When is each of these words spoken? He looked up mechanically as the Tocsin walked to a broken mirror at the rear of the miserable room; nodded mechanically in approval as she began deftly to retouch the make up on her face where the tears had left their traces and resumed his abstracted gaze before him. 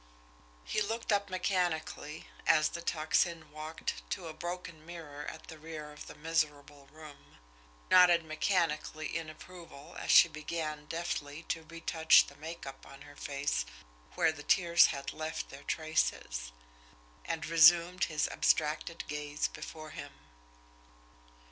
He 0.63 0.81
looked 0.81 1.11
up 1.11 1.29
mechanically 1.29 2.25
as 2.47 2.69
the 2.69 2.81
Tocsin 2.81 3.51
walked 3.51 4.01
to 4.09 4.25
a 4.27 4.33
broken 4.33 4.83
mirror 4.83 5.27
at 5.27 5.43
the 5.47 5.59
rear 5.59 5.91
of 5.93 6.07
the 6.07 6.15
miserable 6.15 6.87
room; 6.87 7.37
nodded 7.91 8.25
mechanically 8.25 9.15
in 9.15 9.29
approval 9.29 9.95
as 9.99 10.09
she 10.09 10.27
began 10.27 10.87
deftly 10.87 11.43
to 11.49 11.61
retouch 11.61 12.25
the 12.25 12.35
make 12.35 12.65
up 12.65 12.83
on 12.83 13.03
her 13.03 13.15
face 13.15 13.63
where 14.15 14.31
the 14.31 14.41
tears 14.41 14.87
had 14.87 15.13
left 15.13 15.49
their 15.49 15.61
traces 15.61 16.51
and 17.23 17.45
resumed 17.45 18.05
his 18.05 18.27
abstracted 18.29 19.07
gaze 19.07 19.47
before 19.49 19.91
him. 19.91 20.13